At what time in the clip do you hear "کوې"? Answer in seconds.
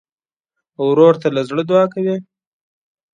1.93-2.15